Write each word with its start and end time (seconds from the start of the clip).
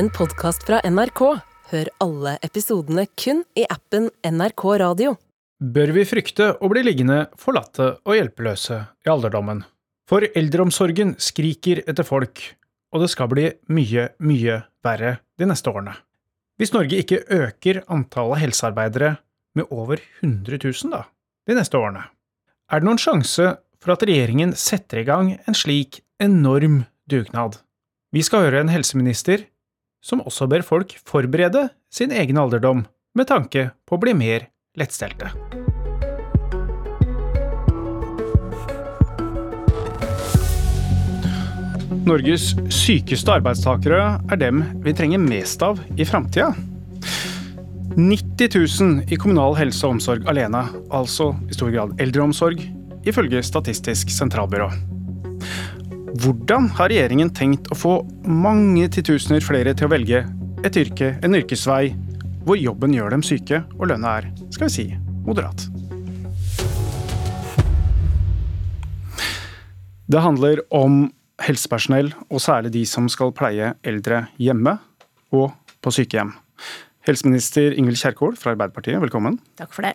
en 0.00 0.08
podkast 0.08 0.62
fra 0.64 0.78
NRK. 0.88 1.20
Hør 1.70 1.88
alle 2.00 2.38
episodene 2.46 3.02
kun 3.20 3.42
i 3.58 3.66
appen 3.68 4.06
NRK 4.24 4.62
Radio. 4.80 5.10
Bør 5.60 5.92
vi 5.92 6.06
frykte 6.08 6.54
å 6.56 6.70
bli 6.72 6.86
liggende 6.86 7.26
forlatte 7.36 7.90
og 8.08 8.16
hjelpeløse 8.16 8.78
i 9.04 9.10
alderdommen? 9.12 9.60
For 10.08 10.24
eldreomsorgen 10.24 11.12
skriker 11.20 11.82
etter 11.84 12.08
folk, 12.08 12.40
og 12.94 13.04
det 13.04 13.10
skal 13.12 13.28
bli 13.34 13.44
mye, 13.76 14.06
mye 14.24 14.56
verre 14.80 15.18
de 15.36 15.50
neste 15.52 15.68
årene. 15.68 15.98
Hvis 16.56 16.72
Norge 16.72 17.02
ikke 17.04 17.20
øker 17.36 17.82
antallet 17.92 18.46
helsearbeidere 18.46 19.12
med 19.58 19.68
over 19.68 20.00
100 20.22 20.64
000 20.64 20.96
da, 20.96 21.04
de 21.44 21.60
neste 21.60 21.76
årene, 21.76 22.06
er 22.72 22.80
det 22.80 22.88
noen 22.88 23.04
sjanse 23.04 23.52
for 23.76 23.98
at 23.98 24.08
regjeringen 24.08 24.56
setter 24.56 25.04
i 25.04 25.08
gang 25.12 25.36
en 25.44 25.64
slik 25.66 26.00
enorm 26.24 26.86
dugnad? 27.04 27.60
Vi 28.16 28.24
skal 28.24 28.48
høre 28.48 28.64
en 28.64 28.72
helseminister 28.72 29.50
som 30.00 30.22
også 30.24 30.48
ber 30.50 30.64
folk 30.66 30.96
forberede 31.06 31.68
sin 31.92 32.12
egen 32.12 32.40
alderdom 32.40 32.84
med 33.16 33.28
tanke 33.28 33.70
på 33.86 33.96
å 33.96 34.02
bli 34.02 34.14
mer 34.16 34.48
lettstelte. 34.78 35.32
Norges 42.08 42.54
sykeste 42.72 43.36
arbeidstakere 43.36 44.02
er 44.32 44.40
dem 44.40 44.64
vi 44.82 44.94
trenger 44.96 45.20
mest 45.22 45.62
av 45.62 45.78
i 46.00 46.06
framtida. 46.08 46.48
90 47.98 48.56
000 48.56 49.12
i 49.12 49.18
kommunal 49.20 49.56
helse 49.58 49.84
og 49.84 49.98
omsorg 49.98 50.26
alene, 50.30 50.62
altså 50.94 51.32
i 51.50 51.56
stor 51.58 51.74
grad 51.74 52.00
eldreomsorg, 52.00 52.62
ifølge 53.06 53.42
Statistisk 53.44 54.12
sentralbyrå. 54.14 54.70
Hvordan 56.10 56.66
har 56.74 56.88
regjeringen 56.90 57.28
tenkt 57.30 57.68
å 57.70 57.76
få 57.78 57.90
mange 58.26 58.88
titusener 58.90 59.44
flere 59.46 59.70
til 59.78 59.86
å 59.86 59.90
velge 59.92 60.24
et 60.66 60.78
yrke, 60.80 61.12
en 61.22 61.36
yrkesvei, 61.38 61.92
hvor 62.42 62.58
jobben 62.58 62.96
gjør 62.96 63.14
dem 63.14 63.22
syke 63.22 63.60
og 63.76 63.86
lønna 63.92 64.16
er, 64.18 64.26
skal 64.50 64.66
vi 64.66 64.74
si, 64.74 64.86
moderat? 65.22 65.68
Det 70.10 70.24
handler 70.24 70.64
om 70.74 71.04
helsepersonell, 71.46 72.10
og 72.26 72.42
særlig 72.42 72.74
de 72.74 72.82
som 72.90 73.06
skal 73.06 73.30
pleie 73.30 73.76
eldre 73.86 74.24
hjemme 74.42 74.80
og 75.30 75.52
på 75.78 75.94
sykehjem. 75.94 76.34
Helseminister 77.06 77.78
Ingvild 77.78 78.02
Kjerkol 78.02 78.34
fra 78.34 78.56
Arbeiderpartiet, 78.56 78.98
velkommen. 78.98 79.38
Takk 79.62 79.70
for 79.78 79.86
det. 79.86 79.94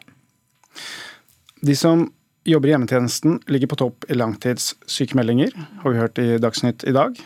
De 1.60 1.76
som 1.76 2.08
jobber 2.46 2.70
i 2.70 2.74
hjemmetjenesten, 2.76 3.40
ligger 3.52 3.72
på 3.72 3.80
topp 3.80 4.06
i 4.10 4.18
langtidssykemeldinger, 4.18 5.56
har 5.82 5.92
vi 5.92 6.00
hørt 6.00 6.22
i 6.22 6.28
Dagsnytt 6.42 6.86
i 6.88 6.94
dag. 6.96 7.18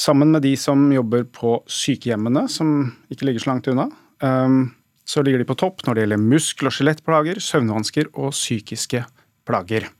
Sammen 0.00 0.30
med 0.32 0.42
de 0.46 0.54
som 0.56 0.86
jobber 0.92 1.26
på 1.28 1.58
sykehjemmene, 1.68 2.46
som 2.48 2.92
ikke 3.12 3.28
ligger 3.28 3.44
så 3.44 3.50
langt 3.50 3.68
unna, 3.68 3.90
ehm, 4.22 4.70
så 5.04 5.24
ligger 5.26 5.42
de 5.42 5.48
på 5.48 5.58
topp 5.58 5.84
når 5.84 5.94
det 5.94 6.04
gjelder 6.04 6.22
muskel- 6.22 6.70
og 6.70 6.76
skjelettplager, 6.76 7.42
søvnvansker 7.42 8.12
og 8.14 8.32
psykiske 8.32 9.04
plager. 9.44 9.90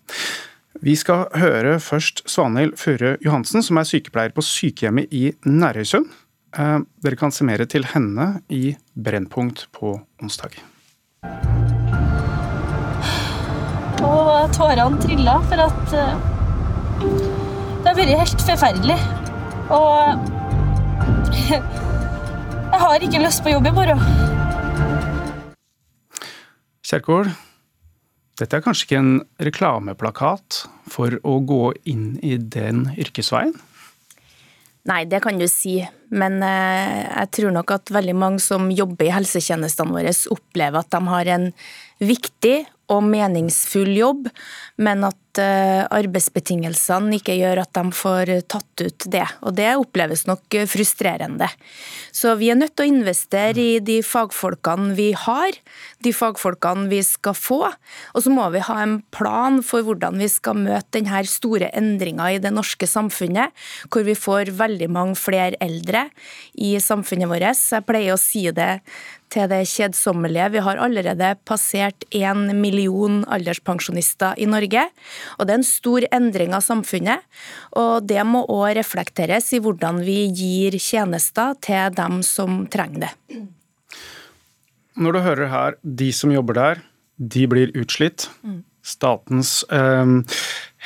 Vi 0.81 0.95
skal 0.97 1.27
høre 1.35 1.79
først 1.83 2.23
Svanhild 2.31 2.79
Føre 2.79 3.17
Johansen, 3.21 3.63
som 3.63 3.77
er 3.77 3.89
sykepleier 3.89 4.33
på 4.33 4.47
sykehjemmet 4.47 5.13
i 5.13 5.35
Nærøysund. 5.45 6.07
Ehm, 6.57 6.87
dere 7.03 7.17
kan 7.17 7.31
se 7.31 7.45
mer 7.45 7.65
til 7.67 7.85
henne 7.85 8.43
i 8.49 8.77
Brennpunkt 8.95 9.67
på 9.73 10.01
onsdag. 10.23 10.57
Og 14.11 14.51
tårene 14.57 14.99
trilla, 15.03 15.37
for 15.47 15.63
at 15.63 15.93
uh, 15.95 16.15
det 17.01 17.87
har 17.87 17.99
vært 17.99 18.17
helt 18.19 18.43
forferdelig. 18.43 18.97
Og 19.71 20.27
jeg 21.51 22.83
har 22.83 23.07
ikke 23.07 23.23
lyst 23.23 23.45
på 23.45 23.55
jobb 23.55 23.71
i 23.71 23.75
morgen. 23.77 24.03
Kjerkol, 26.91 27.31
dette 28.41 28.59
er 28.59 28.65
kanskje 28.65 28.89
ikke 28.89 28.99
en 28.99 29.17
reklameplakat 29.47 30.65
for 30.91 31.15
å 31.23 31.39
gå 31.47 31.65
inn 31.93 32.17
i 32.27 32.35
den 32.41 32.89
yrkesveien? 32.99 33.55
Nei, 34.89 35.05
det 35.07 35.21
kan 35.23 35.39
du 35.39 35.45
si, 35.47 35.77
men 36.11 36.41
uh, 36.43 36.99
jeg 37.05 37.31
tror 37.37 37.55
nok 37.55 37.77
at 37.77 37.95
veldig 37.95 38.17
mange 38.17 38.43
som 38.43 38.71
jobber 38.75 39.07
i 39.07 39.15
helsetjenestene 39.15 39.95
våre, 39.95 40.15
opplever 40.35 40.81
at 40.81 40.91
de 40.97 41.01
har 41.13 41.31
en 41.37 41.49
viktig 42.01 42.57
og 42.91 43.05
meningsfull 43.07 43.93
jobb, 43.95 44.29
men 44.81 45.05
at 45.07 45.39
eh, 45.41 45.83
arbeidsbetingelsene 45.95 47.19
ikke 47.21 47.37
gjør 47.39 47.63
at 47.63 47.73
de 47.77 47.95
får 47.95 48.33
tatt 48.51 48.83
ut 48.83 49.07
det. 49.13 49.27
Og 49.47 49.55
det 49.59 49.69
oppleves 49.79 50.27
nok 50.27 50.59
frustrerende. 50.71 51.49
Så 52.11 52.35
vi 52.41 52.51
er 52.51 52.59
nødt 52.59 52.75
til 52.77 52.89
å 52.89 52.93
investere 52.95 53.61
i 53.61 53.79
de 53.85 54.01
fagfolkene 54.07 54.95
vi 54.99 55.11
har, 55.15 55.55
de 56.03 56.15
fagfolkene 56.17 56.89
vi 56.91 57.03
skal 57.07 57.37
få. 57.39 57.61
Og 58.15 58.25
så 58.25 58.33
må 58.35 58.49
vi 58.55 58.65
ha 58.67 58.81
en 58.83 58.99
plan 59.15 59.61
for 59.67 59.87
hvordan 59.87 60.19
vi 60.21 60.31
skal 60.33 60.59
møte 60.59 60.99
denne 60.99 61.23
store 61.31 61.71
endringa 61.77 62.33
i 62.35 62.43
det 62.43 62.51
norske 62.55 62.89
samfunnet, 62.91 63.55
hvor 63.93 64.07
vi 64.09 64.19
får 64.19 64.55
veldig 64.59 64.91
mange 64.91 65.19
flere 65.21 65.59
eldre 65.63 66.09
i 66.59 66.75
samfunnet 66.83 67.31
vårt. 67.31 67.39
Jeg 67.41 67.87
pleier 67.87 68.17
å 68.17 68.21
si 68.21 68.49
det 68.55 68.81
til 69.31 69.49
det 69.51 69.63
kjedsommelige. 69.71 70.49
Vi 70.57 70.63
har 70.65 70.81
allerede 70.83 71.35
passert 71.49 72.05
én 72.11 72.51
million 72.59 73.23
alderspensjonister 73.31 74.39
i 74.39 74.47
Norge. 74.47 74.89
og 75.39 75.47
Det 75.47 75.55
er 75.55 75.59
en 75.59 75.65
stor 75.65 76.07
endring 76.13 76.55
av 76.55 76.63
samfunnet. 76.67 77.21
og 77.73 78.07
Det 78.07 78.25
må 78.27 78.47
òg 78.47 78.77
reflekteres 78.77 79.53
i 79.53 79.61
hvordan 79.61 80.03
vi 80.05 80.29
gir 80.29 80.79
tjenester 80.79 81.55
til 81.61 81.95
dem 81.95 82.23
som 82.23 82.67
trenger 82.67 83.07
det. 83.07 83.13
Når 84.97 85.13
du 85.13 85.21
hører 85.21 85.49
her, 85.49 85.75
de 85.83 86.13
som 86.13 86.31
jobber 86.31 86.55
der, 86.55 86.83
de 87.17 87.47
blir 87.47 87.71
utslitt. 87.77 88.29
Statens 88.83 89.65
eh, 89.71 90.07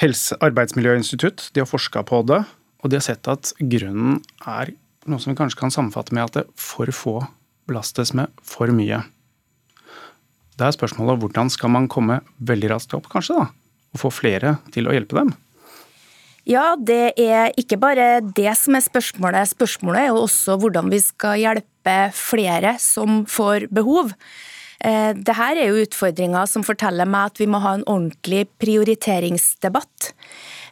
helse, 0.02 0.36
arbeidsmiljøinstitutt 0.42 1.50
de 1.54 1.62
har 1.62 1.70
forska 1.70 2.02
på 2.02 2.22
det, 2.26 2.44
og 2.82 2.90
de 2.90 2.98
har 2.98 3.06
sett 3.06 3.28
at 3.30 3.54
grunnen 3.58 4.20
er 4.44 4.74
noe 5.06 5.20
som 5.20 5.32
vi 5.32 5.38
kanskje 5.38 5.60
kan 5.60 5.72
sammenfatte 5.72 6.14
med 6.16 6.26
at 6.26 6.36
det 6.36 6.44
er 6.44 6.52
for 6.58 6.90
få 6.92 7.16
belastes 7.68 8.14
med 8.16 8.32
for 8.44 8.72
mye. 8.74 9.02
Det 10.54 10.66
er 10.66 10.76
spørsmålet 10.76 11.22
hvordan 11.22 11.50
skal 11.50 11.72
man 11.74 11.88
komme 11.90 12.20
veldig 12.38 12.70
raskt 12.76 12.94
opp, 12.96 13.08
kanskje, 13.10 13.40
da? 13.40 13.48
Og 13.94 14.02
få 14.02 14.10
flere 14.14 14.56
til 14.74 14.88
å 14.88 14.94
hjelpe 14.94 15.18
dem? 15.18 15.32
Ja, 16.44 16.74
det 16.76 17.14
er 17.20 17.54
ikke 17.56 17.78
bare 17.80 18.18
det 18.36 18.52
som 18.60 18.76
er 18.76 18.84
spørsmålet. 18.84 19.54
Spørsmålet 19.54 20.02
er 20.02 20.10
jo 20.12 20.24
også 20.26 20.58
hvordan 20.60 20.90
vi 20.92 21.00
skal 21.00 21.38
hjelpe 21.40 21.94
flere 22.14 22.74
som 22.82 23.22
får 23.30 23.70
behov. 23.72 24.12
Eh, 24.84 25.14
Dette 25.16 25.46
er 25.48 25.62
jo 25.70 25.80
utfordringer 25.86 26.50
som 26.50 26.66
forteller 26.66 27.08
meg 27.08 27.32
at 27.32 27.40
vi 27.40 27.48
må 27.48 27.62
ha 27.64 27.78
en 27.78 27.86
ordentlig 27.88 28.44
prioriteringsdebatt. 28.60 30.12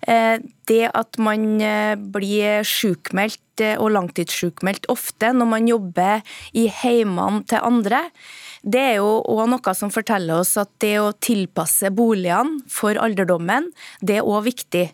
Eh, 0.03 0.43
det 0.71 0.89
at 0.95 1.19
man 1.23 1.61
eh, 1.63 1.95
blir 1.95 2.63
sjukmeldt 2.67 3.63
eh, 3.63 3.77
og 3.79 3.93
langtidssjukmeldt 3.95 4.89
ofte 4.91 5.31
når 5.35 5.51
man 5.51 5.69
jobber 5.71 6.23
i 6.59 6.69
heimene 6.83 7.43
til 7.51 7.63
andre, 7.63 8.09
det 8.63 8.79
er 8.79 8.97
jo 9.01 9.17
òg 9.27 9.49
noe 9.51 9.75
som 9.75 9.91
forteller 9.91 10.39
oss 10.39 10.55
at 10.59 10.71
det 10.83 10.95
å 11.03 11.11
tilpasse 11.19 11.91
boligene 11.95 12.63
for 12.71 12.95
alderdommen, 12.95 13.67
det 13.99 14.21
er 14.21 14.27
òg 14.27 14.45
viktig. 14.47 14.85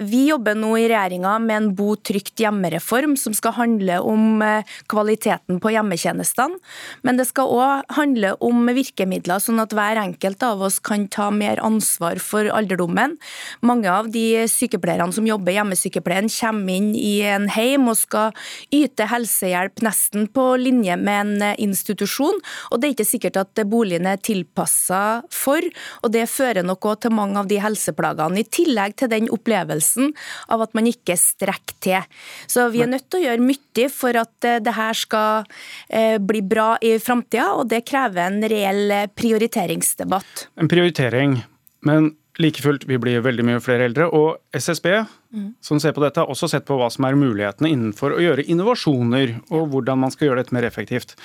Vi 0.00 0.22
jobber 0.30 0.56
nå 0.56 0.70
i 0.80 0.86
regjeringa 0.88 1.34
med 1.44 1.56
en 1.58 1.66
bo 1.76 1.90
trygt 2.00 2.40
hjemmereform 2.40 3.12
som 3.20 3.36
skal 3.36 3.52
handle 3.58 3.98
om 4.00 4.40
kvaliteten 4.88 5.60
på 5.60 5.74
hjemmetjenestene. 5.74 6.56
Men 7.04 7.20
det 7.20 7.28
skal 7.28 7.52
òg 7.52 7.92
handle 7.98 8.32
om 8.40 8.64
virkemidler, 8.64 9.44
sånn 9.44 9.60
at 9.60 9.76
hver 9.76 10.00
enkelt 10.00 10.48
av 10.48 10.64
oss 10.64 10.80
kan 10.80 11.04
ta 11.12 11.28
mer 11.28 11.60
ansvar 11.60 12.16
for 12.24 12.48
alderdommen. 12.48 13.18
Mange 13.60 13.92
av 13.92 14.08
de 14.16 14.25
sykepleierne 14.50 15.14
som 15.14 15.26
jobber 15.28 15.52
i 15.52 15.56
hjemmesykepleien, 15.58 16.28
kommer 16.32 16.78
inn 16.78 16.90
i 16.98 17.20
en 17.26 17.48
heim 17.52 17.88
og 17.90 17.98
skal 17.98 18.34
yte 18.74 19.06
helsehjelp 19.10 19.82
nesten 19.84 20.26
på 20.32 20.48
linje 20.60 20.96
med 21.00 21.20
en 21.20 21.44
eh, 21.50 21.60
institusjon. 21.62 22.40
og 22.70 22.80
det 22.80 22.88
er 22.88 22.96
ikke 22.96 23.08
sikkert 23.08 23.40
at 23.40 23.62
boligen 23.68 24.08
er 24.08 24.20
tilpassa 24.20 25.22
for, 25.32 25.64
og 26.02 26.12
det 26.14 26.26
fører 26.30 26.66
nok 26.66 26.88
òg 26.90 27.04
til 27.04 27.14
mange 27.16 27.40
av 27.40 27.50
de 27.50 27.60
helseplagene. 27.62 28.42
I 28.42 28.50
tillegg 28.58 28.96
til 29.00 29.12
den 29.12 29.30
opplevelsen 29.32 30.12
av 30.52 30.66
at 30.66 30.74
man 30.76 30.88
ikke 30.90 31.16
strekker 31.20 31.80
til. 31.82 32.20
Så 32.50 32.68
vi 32.72 32.82
er 32.84 32.90
nødt 32.90 33.08
til 33.10 33.20
å 33.20 33.26
gjøre 33.28 33.46
mye 33.46 33.88
for 33.92 34.18
at 34.20 34.48
eh, 34.48 34.60
det 34.64 34.76
her 34.76 34.96
skal 34.96 35.48
eh, 35.88 36.16
bli 36.22 36.42
bra 36.42 36.74
i 36.84 36.96
framtida, 37.02 37.52
og 37.56 37.68
det 37.72 37.84
krever 37.88 38.26
en 38.26 38.42
reell 38.50 38.94
prioriteringsdebatt. 39.16 40.48
En 40.60 40.70
prioritering, 40.70 41.40
men 41.86 42.14
like 42.42 42.62
fullt, 42.62 42.84
vi 42.88 42.98
blir 43.00 43.24
veldig 43.24 43.44
mye 43.46 43.62
flere 43.64 43.86
eldre. 43.88 44.08
Og 44.12 44.36
SSB, 44.56 44.88
mm. 45.32 45.48
som 45.64 45.80
ser 45.82 45.94
på 45.96 46.04
dette, 46.04 46.22
har 46.22 46.32
også 46.32 46.50
sett 46.52 46.66
på 46.68 46.76
hva 46.78 46.90
som 46.92 47.06
er 47.08 47.18
mulighetene 47.18 47.72
innenfor 47.72 48.16
å 48.16 48.22
gjøre 48.22 48.46
innovasjoner, 48.52 49.38
og 49.54 49.70
hvordan 49.72 50.02
man 50.04 50.14
skal 50.14 50.30
gjøre 50.30 50.44
dette 50.44 50.56
mer 50.56 50.68
effektivt. 50.68 51.16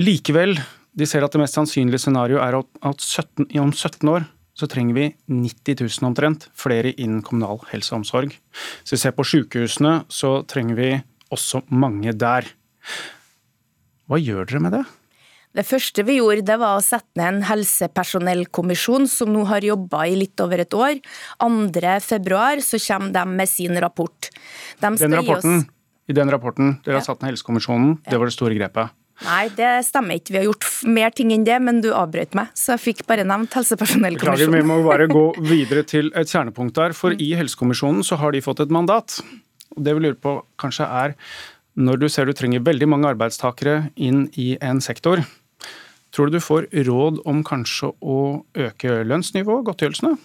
Likevel 0.00 0.58
de 0.92 1.08
ser 1.08 1.24
at 1.24 1.32
det 1.32 1.40
mest 1.40 1.56
sannsynlige 1.56 2.02
scenarioet 2.04 2.44
er 2.44 2.58
at 2.60 3.04
17, 3.04 3.48
om 3.62 3.72
17 3.72 4.12
år 4.12 4.28
så 4.58 4.68
trenger 4.68 4.96
vi 4.98 5.06
90 5.32 5.80
000 5.80 6.08
omtrent 6.10 6.46
flere 6.58 6.92
innen 6.92 7.22
kommunal 7.24 7.62
helse 7.70 7.94
og 7.94 8.02
omsorg. 8.02 8.34
Hvis 8.82 8.94
vi 8.94 9.00
ser 9.00 9.14
på 9.16 9.24
sykehusene, 9.24 10.02
så 10.12 10.42
trenger 10.48 10.76
vi 10.76 10.90
også 11.32 11.62
mange 11.72 12.12
der. 12.12 12.50
Hva 14.04 14.20
gjør 14.20 14.44
dere 14.50 14.60
med 14.60 14.76
det? 14.76 14.82
Det 15.52 15.66
første 15.68 16.04
vi 16.08 16.16
gjorde, 16.16 16.46
det 16.48 16.56
var 16.62 16.78
å 16.78 16.84
sette 16.84 17.12
ned 17.20 17.28
en 17.28 17.42
helsepersonellkommisjon 17.44 19.04
som 19.10 19.28
nå 19.34 19.44
har 19.50 19.64
jobba 19.66 20.06
i 20.08 20.16
litt 20.16 20.40
over 20.40 20.62
et 20.64 20.72
år. 20.72 20.96
2.2 21.44 22.64
så 22.64 22.80
kommer 22.86 23.12
de 23.12 23.24
med 23.36 23.50
sin 23.50 23.76
rapport. 23.84 24.30
De 24.80 24.94
den 24.96 25.18
rapporten, 25.18 25.66
I 26.08 26.16
den 26.16 26.32
rapporten 26.32 26.78
dere 26.86 27.00
har 27.00 27.04
satt 27.04 27.20
ned 27.20 27.34
helsekommisjonen, 27.34 27.98
det 28.08 28.16
var 28.16 28.30
det 28.30 28.36
store 28.38 28.56
grepet? 28.56 28.96
Nei, 29.22 29.44
det 29.54 29.68
stemmer 29.86 30.18
ikke. 30.18 30.32
Vi 30.32 30.40
har 30.40 30.48
gjort 30.48 30.66
mer 30.88 31.12
ting 31.14 31.34
enn 31.34 31.44
det, 31.46 31.58
men 31.62 31.82
du 31.84 31.90
avbrøt 31.94 32.32
meg, 32.34 32.48
så 32.58 32.72
jeg 32.74 32.84
fikk 32.86 33.04
bare 33.10 33.26
nevnt 33.28 33.52
helsepersonellkommisjonen. 33.54 34.56
Vi 34.56 34.66
må 34.72 34.80
bare 34.88 35.06
gå 35.10 35.26
videre 35.52 35.84
til 35.86 36.08
et 36.18 36.32
kjernepunkt 36.32 36.80
der. 36.80 36.96
For 36.96 37.12
i 37.12 37.34
helsekommisjonen 37.38 38.00
så 38.08 38.18
har 38.24 38.32
de 38.32 38.40
fått 38.42 38.64
et 38.64 38.72
mandat. 38.72 39.20
Og 39.76 39.84
det 39.84 39.94
vi 39.94 40.06
lurer 40.06 40.18
på 40.18 40.38
kanskje 40.60 40.88
er, 40.88 41.14
når 41.76 42.00
du 42.00 42.08
ser 42.12 42.28
du 42.28 42.34
trenger 42.36 42.64
veldig 42.64 42.88
mange 42.88 43.12
arbeidstakere 43.12 43.92
inn 44.00 44.26
i 44.40 44.54
en 44.64 44.82
sektor, 44.84 45.22
Tror 46.12 46.28
du 46.28 46.36
du 46.36 46.44
får 46.44 46.68
råd 46.86 47.22
om 47.28 47.40
kanskje 47.46 47.88
å 48.04 48.18
øke 48.52 49.00
lønnsnivået, 49.08 49.64
godtgjørelsene? 49.68 50.18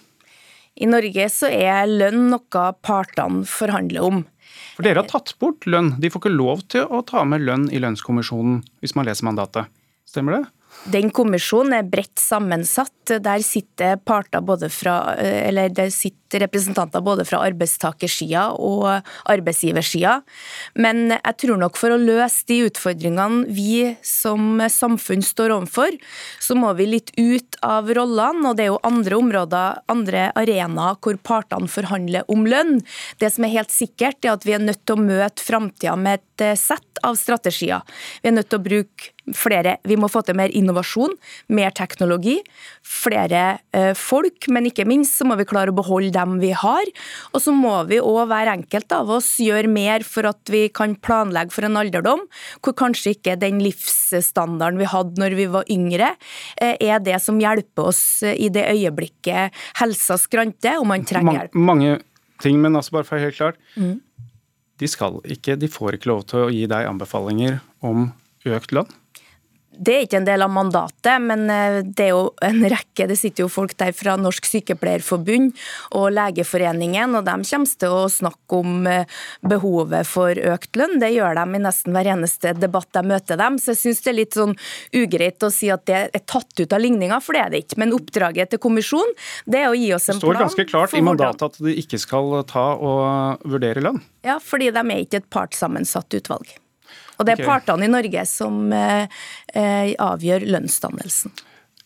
I 0.78 0.86
Norge 0.86 1.24
så 1.32 1.48
er 1.50 1.88
lønn 1.88 2.28
noe 2.30 2.66
partene 2.84 3.46
forhandler 3.48 4.04
om. 4.04 4.20
For 4.76 4.86
Dere 4.86 5.02
har 5.02 5.08
tatt 5.10 5.32
bort 5.42 5.66
lønn. 5.66 5.94
De 5.98 6.10
får 6.12 6.22
ikke 6.22 6.36
lov 6.36 6.62
til 6.70 6.84
å 6.86 7.00
ta 7.08 7.24
med 7.26 7.42
lønn 7.42 7.66
i 7.74 7.80
lønnskommisjonen, 7.82 8.60
hvis 8.82 8.94
man 8.94 9.08
leser 9.08 9.26
mandatet. 9.26 9.72
Stemmer 10.06 10.36
det? 10.36 10.44
Den 10.86 11.10
kommisjonen 11.10 11.74
er 11.80 11.88
bredt 11.90 12.20
sammensatt. 12.22 12.92
Der 13.08 13.42
sitter 13.44 13.98
fra, 14.70 15.14
eller 15.16 15.68
det 15.72 15.90
sitter 15.92 16.42
representanter 16.44 17.00
både 17.00 17.24
fra 17.24 17.40
arbeidstakersida 17.46 18.50
og 18.52 19.02
arbeidsgiversida. 19.24 20.22
Men 20.76 21.14
jeg 21.16 21.36
tror 21.40 21.58
nok 21.58 21.76
for 21.80 21.90
å 21.90 22.00
løse 22.00 22.44
de 22.48 22.60
utfordringene 22.68 23.48
vi 23.48 23.96
som 24.04 24.60
samfunn 24.68 25.24
står 25.24 25.56
overfor, 25.56 25.96
så 26.40 26.54
må 26.54 26.72
vi 26.76 26.86
litt 26.86 27.12
ut 27.16 27.56
av 27.64 27.88
rollene. 27.88 28.44
Og 28.48 28.56
det 28.56 28.68
er 28.68 28.72
jo 28.72 28.82
andre 28.84 29.18
områder, 29.18 29.82
andre 29.88 30.28
arenaer 30.38 31.00
hvor 31.00 31.16
partene 31.16 31.68
forhandler 31.68 32.28
om 32.28 32.46
lønn. 32.48 32.78
Det 33.20 33.32
som 33.32 33.44
er 33.44 33.56
helt 33.56 33.74
sikkert, 33.74 34.20
er 34.24 34.36
at 34.36 34.44
vi 34.44 34.56
er 34.56 34.64
nødt 34.64 34.84
til 34.84 34.96
å 34.98 35.06
møte 35.08 35.44
framtida 35.44 35.96
med 35.96 36.20
et 36.20 36.58
sett 36.60 37.02
av 37.04 37.16
strategier. 37.18 37.84
Vi 38.22 38.30
er 38.30 38.36
nødt 38.36 38.50
til 38.52 38.60
å 38.60 38.68
bruke 38.68 39.14
flere. 39.36 39.76
Vi 39.88 39.96
må 40.00 40.08
få 40.10 40.22
til 40.26 40.36
mer 40.38 40.52
innovasjon, 40.54 41.14
mer 41.54 41.74
teknologi, 41.76 42.38
flere 42.82 43.58
eh, 43.76 43.92
folk, 43.98 44.48
men 44.54 44.68
ikke 44.70 44.86
minst 44.88 45.18
så 45.18 45.26
må 45.28 45.36
vi 45.38 45.46
klare 45.48 45.72
å 45.72 45.76
beholde 45.78 46.12
dem 46.14 46.38
vi 46.42 46.52
har. 46.56 46.90
Og 47.32 47.42
så 47.44 47.54
må 47.54 47.74
vi 47.90 48.00
òg 48.00 48.28
hver 48.30 48.52
enkelt 48.54 48.94
av 48.96 49.12
oss 49.18 49.34
gjøre 49.42 49.70
mer 49.72 50.06
for 50.06 50.28
at 50.30 50.52
vi 50.52 50.66
kan 50.74 50.96
planlegge 50.96 51.54
for 51.54 51.68
en 51.68 51.78
alderdom 51.80 52.24
hvor 52.64 52.76
kanskje 52.78 53.16
ikke 53.16 53.38
den 53.40 53.60
livsstandarden 53.62 54.80
vi 54.80 54.88
hadde 54.88 55.20
når 55.20 55.38
vi 55.38 55.48
var 55.52 55.68
yngre, 55.72 56.12
eh, 56.60 56.76
er 56.80 57.00
det 57.04 57.18
som 57.24 57.40
hjelper 57.40 57.92
oss 57.92 58.02
i 58.28 58.50
det 58.52 58.66
øyeblikket 58.72 59.56
helsa 59.80 60.18
skranter 60.20 60.78
og 60.80 60.88
man 60.90 61.06
trenger 61.08 61.42
hjelp. 61.42 61.58
Mange 61.58 61.98
ting, 62.42 62.60
men 62.62 62.76
altså 62.78 62.98
bare 62.98 63.06
for 63.08 63.16
å 63.16 63.18
være 63.18 63.30
helt 63.30 63.40
klart. 63.40 63.58
Mm. 63.76 63.98
De, 64.78 64.86
ikke, 65.34 65.56
de 65.58 65.70
får 65.70 65.98
ikke 65.98 66.10
lov 66.12 66.24
til 66.30 66.44
å 66.44 66.50
gi 66.54 66.64
deg 66.70 66.86
anbefalinger 66.86 67.58
om 67.84 68.10
økt 68.46 68.74
lønn? 68.76 68.90
Det 69.78 69.94
er 69.94 70.06
ikke 70.06 70.18
en 70.18 70.26
del 70.26 70.42
av 70.42 70.50
mandatet, 70.50 71.22
men 71.22 71.46
eh, 71.52 71.78
det 71.86 72.08
er 72.08 72.12
jo 72.12 72.22
en 72.44 72.64
rekke 72.68 73.06
Det 73.08 73.16
sitter 73.18 73.44
jo 73.44 73.50
folk 73.52 73.76
der 73.78 73.94
fra 73.94 74.16
Norsk 74.18 74.46
Sykepleierforbund 74.48 75.52
og 75.98 76.08
Legeforeningen, 76.16 77.14
og 77.18 77.26
de 77.28 77.36
kommer 77.46 77.78
til 77.84 77.94
å 77.94 78.08
snakke 78.10 78.58
om 78.58 78.88
eh, 78.90 79.20
behovet 79.46 80.08
for 80.08 80.40
økt 80.54 80.78
lønn. 80.78 80.98
Det 81.02 81.12
gjør 81.14 81.38
de 81.38 81.46
i 81.58 81.62
nesten 81.62 81.94
hver 81.94 82.10
eneste 82.14 82.54
debatt 82.58 82.98
jeg 82.98 83.08
møter 83.08 83.38
dem. 83.40 83.58
Så 83.62 83.74
jeg 83.74 83.82
syns 83.84 84.04
det 84.04 84.12
er 84.12 84.18
litt 84.18 84.38
sånn 84.38 84.56
ugreit 84.96 85.46
å 85.46 85.52
si 85.54 85.70
at 85.72 85.86
det 85.88 86.02
er 86.06 86.26
tatt 86.26 86.58
ut 86.58 86.74
av 86.74 86.82
ligninga, 86.82 87.20
for 87.22 87.38
det 87.38 87.44
er 87.44 87.54
det 87.54 87.64
ikke. 87.66 87.80
Men 87.84 87.94
oppdraget 87.96 88.54
til 88.54 88.62
kommisjonen 88.62 89.14
det 89.46 89.62
er 89.62 89.70
å 89.70 89.78
gi 89.78 89.92
oss 89.94 90.08
en 90.10 90.18
plan. 90.18 90.20
Det 90.20 90.38
står 90.38 90.44
ganske 90.44 90.70
klart 90.72 90.96
i 90.98 91.04
mandatet 91.04 91.48
at 91.52 91.60
de 91.62 91.76
ikke 91.84 92.00
skal 92.02 92.40
ta 92.48 92.70
og 92.74 93.46
vurdere 93.48 93.84
lønn. 93.84 94.02
Ja, 94.26 94.40
fordi 94.42 94.72
de 94.74 94.82
er 94.82 95.04
ikke 95.04 95.22
et 95.22 95.30
partssammensatt 95.32 96.18
utvalg. 96.18 96.58
Og 97.18 97.26
det 97.26 97.34
er 97.34 97.42
okay. 97.42 97.50
partene 97.50 97.88
i 97.88 97.90
Norge 97.90 98.24
som 98.30 98.72
eh, 98.74 99.06
eh, 99.54 99.94
avgjør 99.98 100.46
lønnsdannelsen. 100.54 101.34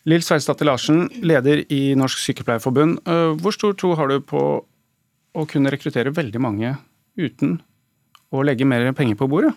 Lill 0.09 0.23
Sverdsdatter 0.23 0.67
Larsen, 0.67 1.05
leder 1.23 1.63
i 1.71 1.95
Norsk 1.97 2.19
Sykepleierforbund. 2.21 2.99
Eh, 3.07 3.29
hvor 3.41 3.55
stor 3.55 3.75
tro 3.79 3.93
har 3.99 4.11
du 4.11 4.19
på 4.19 4.43
å 5.33 5.45
kunne 5.49 5.71
rekruttere 5.73 6.13
veldig 6.13 6.41
mange 6.43 6.75
uten 7.17 7.57
å 8.33 8.43
legge 8.45 8.67
mer 8.67 8.91
penger 8.97 9.17
på 9.17 9.29
bordet? 9.31 9.53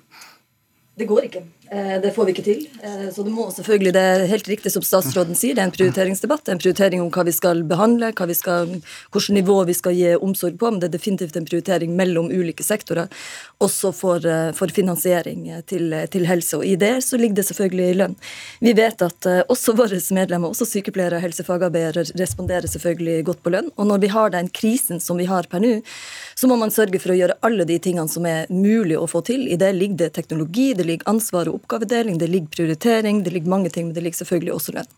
Det 0.97 1.09
går 1.09 1.29
ikke. 1.29 1.43
Eh, 1.71 2.01
det 2.01 2.13
får 2.15 2.25
vi 2.25 2.33
ikke 2.35 2.45
til. 2.47 2.61
Eh, 2.83 3.09
så 3.15 3.25
det 3.27 3.33
må 3.35 3.49
selvfølgelig, 3.51 3.93
det 3.97 4.03
er 4.03 4.25
helt 4.31 4.49
riktig 4.49 4.71
som 4.71 4.85
statsråden 4.87 5.35
sier, 5.39 5.57
det 5.57 5.65
er 5.65 5.71
en 5.71 5.75
prioriteringsdebatt. 5.75 6.45
Det 6.47 6.53
er 6.53 6.57
en 6.57 6.63
prioritering 6.63 7.03
om 7.03 7.11
hva 7.11 7.25
vi 7.27 7.35
skal 7.35 7.63
behandle, 7.67 8.13
hva 8.15 8.29
vi 8.31 8.37
skal, 8.39 8.77
hvilket 9.11 9.35
nivå 9.35 9.57
vi 9.67 9.75
skal 9.75 9.97
gi 9.97 10.13
omsorg 10.15 10.61
på. 10.61 10.71
Men 10.71 10.79
det 10.83 10.91
er 10.91 10.95
definitivt 10.95 11.39
en 11.39 11.49
prioritering 11.49 11.97
mellom 11.99 12.31
ulike 12.31 12.63
sektorer, 12.67 13.11
også 13.59 13.91
for, 13.97 14.23
eh, 14.23 14.53
for 14.55 14.71
finansiering 14.71 15.49
til, 15.67 15.95
til, 16.13 16.27
helse. 16.31 16.61
Og 16.61 16.67
i 16.67 16.77
det 16.79 17.01
så 17.03 17.19
ligger 17.19 17.41
det 17.41 17.47
selvfølgelig 17.51 17.99
lønn. 17.99 18.17
Vi 18.63 18.77
vet 18.77 19.03
at 19.03 19.31
også 19.51 19.75
våre 19.75 19.99
medlemmer, 20.15 20.51
også 20.51 20.69
sykepleiere 20.71 21.19
og 21.19 21.25
helsefagarbeidere, 21.25 22.07
responderer 22.19 22.71
selvfølgelig 22.71 23.25
godt 23.27 23.43
på 23.43 23.51
lønn. 23.55 23.73
Og 23.77 23.91
når 23.91 24.05
vi 24.05 24.13
har 24.15 24.31
den 24.31 24.49
krisen 24.49 25.01
som 25.01 25.19
vi 25.19 25.27
har 25.27 25.51
per 25.51 25.63
nå, 25.63 25.81
så 26.37 26.47
må 26.47 26.57
man 26.61 26.71
sørge 26.71 27.01
for 27.03 27.11
å 27.11 27.19
gjøre 27.19 27.39
alle 27.47 27.67
de 27.67 27.79
tingene 27.83 28.09
som 28.09 28.27
er 28.27 28.47
mulig 28.53 28.99
å 28.99 29.09
få 29.11 29.25
til. 29.27 29.49
I 29.49 29.59
det 29.59 29.73
ligger 29.75 30.05
det 30.05 30.13
teknologi, 30.15 30.73
det 30.77 30.87
ligger 30.87 31.11
ansvar 31.11 31.49
og 31.51 31.56
oppgavedeling, 31.57 32.21
det 32.21 32.31
ligger 32.31 32.53
prioritering, 32.55 33.25
det 33.25 33.33
ligger 33.35 33.53
mange 33.53 33.73
ting, 33.73 33.89
men 33.89 33.97
det 33.97 34.05
ligger 34.05 34.23
selvfølgelig 34.23 34.55
også 34.55 34.77
lønn. 34.77 34.95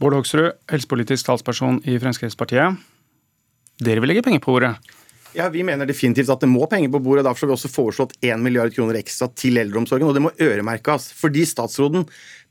Bård 0.00 0.16
Hoksrud, 0.16 0.54
helsepolitisk 0.72 1.26
talsperson 1.26 1.82
i 1.84 1.98
Fremskrittspartiet. 2.00 2.78
Dere 3.84 4.00
vil 4.00 4.12
legge 4.12 4.24
penger 4.24 4.40
på 4.44 4.54
bordet? 4.54 4.74
Ja, 5.36 5.48
Vi 5.48 5.62
mener 5.62 5.86
definitivt 5.86 6.30
at 6.32 6.42
det 6.42 6.48
må 6.50 6.66
penger 6.66 6.90
på 6.90 6.98
bordet. 7.02 7.24
Derfor 7.24 7.46
har 7.46 7.52
vi 7.52 7.58
også 7.58 7.70
foreslått 7.70 8.16
1 8.20 8.40
milliard 8.42 8.72
kroner 8.74 8.98
ekstra 8.98 9.28
til 9.38 9.60
eldreomsorgen. 9.62 10.08
Og 10.08 10.16
det 10.16 10.22
må 10.24 10.32
øremerkes. 10.42 11.12
Fordi 11.14 11.44
statsråden 11.46 12.06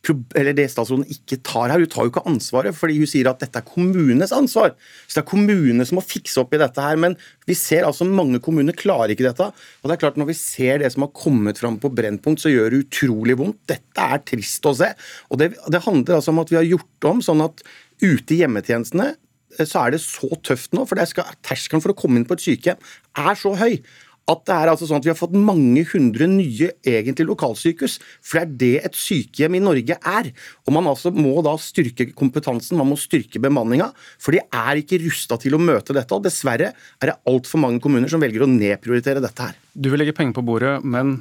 eller 0.08 0.56
det 0.56 0.66
statsråden 0.72 1.08
ikke 1.12 1.40
tar 1.46 1.70
her. 1.70 1.82
Hun 1.82 1.92
tar 1.92 2.06
jo 2.08 2.12
ikke 2.14 2.24
ansvaret, 2.30 2.76
fordi 2.76 2.96
hun 3.02 3.10
sier 3.10 3.30
at 3.30 3.42
dette 3.44 3.60
er 3.60 3.68
kommunenes 3.68 4.32
ansvar. 4.36 4.74
Så 5.06 5.18
det 5.18 5.24
er 5.24 5.30
kommunene 5.30 5.86
som 5.86 6.00
må 6.00 6.06
fikse 6.06 6.40
opp 6.42 6.56
i 6.56 6.62
dette 6.62 6.84
her. 6.84 7.00
Men 7.02 7.18
vi 7.50 7.58
ser 7.58 7.88
altså 7.88 8.08
mange 8.08 8.42
kommuner 8.44 8.78
klarer 8.78 9.14
ikke 9.14 9.28
dette. 9.28 9.50
Og 9.52 9.90
det 9.90 9.98
er 9.98 10.04
klart 10.06 10.20
når 10.20 10.32
vi 10.32 10.38
ser 10.40 10.82
det 10.84 10.92
som 10.96 11.06
har 11.06 11.14
kommet 11.18 11.62
fram 11.62 11.80
på 11.82 11.92
Brennpunkt, 11.94 12.44
så 12.44 12.54
gjør 12.54 12.74
det 12.74 12.84
utrolig 12.88 13.38
vondt. 13.40 13.62
Dette 13.70 14.10
er 14.16 14.24
trist 14.26 14.70
å 14.70 14.76
se. 14.82 14.92
Og 15.30 15.42
det, 15.42 15.54
det 15.68 15.86
handler 15.86 16.20
altså 16.20 16.34
om 16.34 16.44
at 16.44 16.54
vi 16.54 16.62
har 16.62 16.70
gjort 16.70 17.10
om 17.12 17.24
sånn 17.26 17.44
at 17.46 17.66
ute 18.00 18.36
i 18.36 18.42
hjemmetjenestene 18.42 19.12
eh, 19.12 19.66
så 19.68 19.84
er 19.84 19.96
det 19.96 20.04
så 20.06 20.32
tøft 20.48 20.76
nå, 20.78 20.86
for 20.88 21.00
terskelen 21.00 21.84
for 21.84 21.92
å 21.92 22.00
komme 22.00 22.22
inn 22.22 22.28
på 22.30 22.40
et 22.40 22.46
sykehjem 22.46 22.80
er 23.20 23.36
så 23.40 23.52
høy 23.60 23.82
at 24.30 24.44
det 24.46 24.56
er 24.56 24.72
altså 24.72 24.88
sånn 24.90 25.00
at 25.02 25.08
vi 25.08 25.12
har 25.12 25.18
fått 25.18 25.36
mange 25.36 25.84
hundre 25.90 26.28
nye 26.30 26.72
egentlig 26.88 27.28
lokalsykehus. 27.32 27.98
For 28.22 28.40
det 28.40 28.46
er 28.46 28.54
det 28.60 28.90
et 28.90 29.00
sykehjem 29.00 29.58
i 29.58 29.64
Norge 29.64 29.98
er. 29.98 30.30
Og 30.68 30.76
man 30.76 30.90
altså 30.92 31.12
må 31.16 31.34
da 31.46 31.56
styrke 31.62 32.12
kompetansen, 32.18 32.78
man 32.80 32.92
må 32.92 33.00
styrke 33.00 33.42
bemanninga. 33.42 33.90
For 34.22 34.36
de 34.36 34.44
er 34.46 34.84
ikke 34.84 35.02
rusta 35.06 35.40
til 35.42 35.58
å 35.58 35.62
møte 35.62 35.96
dette. 35.98 36.14
Og 36.16 36.26
dessverre 36.28 36.74
er 36.74 37.12
det 37.12 37.18
altfor 37.30 37.64
mange 37.64 37.82
kommuner 37.84 38.12
som 38.12 38.22
velger 38.22 38.46
å 38.46 38.52
nedprioritere 38.52 39.24
dette 39.24 39.50
her. 39.50 39.58
Du 39.74 39.92
vil 39.92 40.02
legge 40.04 40.16
penger 40.18 40.38
på 40.38 40.46
bordet, 40.46 40.78
men 40.84 41.20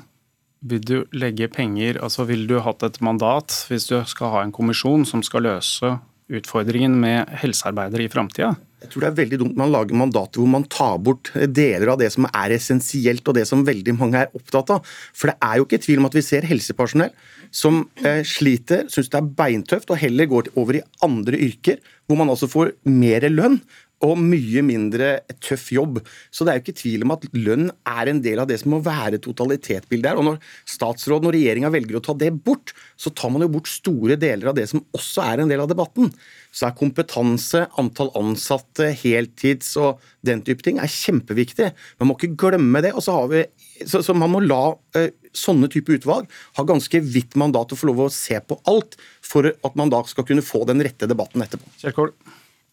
vil 0.69 0.83
du 0.83 0.97
legge 1.15 1.47
penger 1.55 2.01
Altså 2.03 2.25
vil 2.27 2.49
du 2.51 2.57
hatt 2.65 2.83
et 2.83 2.97
mandat 3.05 3.55
hvis 3.69 3.85
du 3.93 4.01
skal 4.11 4.33
ha 4.33 4.41
en 4.43 4.51
kommisjon 4.51 5.05
som 5.07 5.23
skal 5.23 5.47
løse 5.47 5.93
utfordringen 6.29 6.97
med 6.99 7.31
helsearbeidere 7.41 8.09
i 8.09 8.11
framtida? 8.11 8.57
Jeg 8.79 8.93
tror 8.93 9.03
det 9.03 9.09
er 9.09 9.19
veldig 9.19 9.39
dumt 9.41 9.57
man 9.59 9.73
lager 9.75 9.99
mandater 9.99 10.39
hvor 10.39 10.51
man 10.53 10.67
tar 10.71 11.01
bort 11.03 11.33
deler 11.35 11.91
av 11.91 11.99
det 11.99 12.13
som 12.15 12.29
er 12.31 12.55
essensielt, 12.55 13.27
og 13.27 13.35
det 13.35 13.47
som 13.49 13.65
veldig 13.67 13.95
mange 13.99 14.21
er 14.23 14.39
opptatt 14.39 14.71
av. 14.77 14.87
For 15.17 15.33
det 15.33 15.37
er 15.43 15.59
jo 15.59 15.67
ikke 15.67 15.81
tvil 15.83 16.03
om 16.03 16.07
at 16.07 16.15
vi 16.15 16.23
ser 16.25 16.47
helsepersonell 16.47 17.11
som 17.51 17.83
eh, 18.05 18.23
sliter, 18.29 18.87
syns 18.93 19.11
det 19.11 19.19
er 19.19 19.31
beintøft, 19.41 19.91
og 19.91 19.99
heller 19.99 20.31
går 20.31 20.53
over 20.55 20.79
i 20.79 20.85
andre 21.05 21.41
yrker, 21.49 21.83
hvor 22.07 22.21
man 22.21 22.31
altså 22.33 22.49
får 22.51 22.77
mer 22.87 23.27
lønn 23.33 23.59
og 24.05 24.19
mye 24.21 24.63
mindre 24.63 25.09
tøff 25.43 25.69
jobb. 25.75 26.01
Så 26.31 26.45
det 26.45 26.53
er 26.53 26.59
jo 26.59 26.65
ikke 26.67 26.79
tvil 26.81 27.05
om 27.07 27.15
at 27.17 27.27
lønn 27.35 27.69
er 27.89 28.11
en 28.11 28.21
del 28.23 28.43
av 28.43 28.49
det 28.51 28.61
som 28.63 28.73
må 28.75 28.81
være 28.85 29.21
totalitetsbildet 29.25 30.13
her. 30.13 30.21
Og 30.21 30.27
når 30.29 30.39
statsråden 30.71 31.31
og 31.31 31.35
regjeringa 31.35 31.73
velger 31.75 31.99
å 31.99 32.05
ta 32.05 32.15
det 32.19 32.31
bort, 32.47 32.75
så 33.01 33.11
tar 33.11 33.33
man 33.35 33.45
jo 33.45 33.51
bort 33.57 33.71
store 33.71 34.19
deler 34.21 34.53
av 34.53 34.59
det 34.59 34.69
som 34.71 34.85
også 34.95 35.25
er 35.27 35.43
en 35.43 35.51
del 35.51 35.65
av 35.65 35.71
debatten. 35.71 36.13
Så 36.55 36.69
er 36.69 36.79
kompetanse, 36.79 37.67
antall 37.81 38.13
ansatte, 38.19 38.93
heltids 39.03 39.75
og 39.81 40.03
den 40.27 40.45
type 40.47 40.65
ting 40.67 40.79
er 40.83 40.91
kjempeviktig. 40.93 41.73
Man 41.99 42.11
må 42.11 42.19
ikke 42.19 42.37
glemme 42.47 42.83
det. 42.85 42.95
og 42.95 43.03
så 43.05 43.19
har 43.19 43.33
vi 43.33 43.47
så, 43.87 44.03
så 44.03 44.15
man 44.15 44.33
må 44.33 44.43
la 44.43 44.63
uh, 44.75 45.11
sånne 45.37 45.69
type 45.71 45.93
utvalg 45.95 46.27
ha 46.59 46.65
ganske 46.67 47.03
vidt 47.05 47.37
mandat 47.39 47.75
å 47.75 47.79
få 47.79 47.91
lov 47.91 48.07
å 48.07 48.13
se 48.13 48.39
på 48.43 48.59
alt, 48.71 48.97
for 49.23 49.51
at 49.51 49.79
man 49.79 49.93
da 49.93 50.03
skal 50.09 50.27
kunne 50.27 50.45
få 50.45 50.65
den 50.69 50.83
rette 50.83 51.07
debatten 51.11 51.45
etterpå. 51.45 51.79
Kjerkol. 51.83 52.15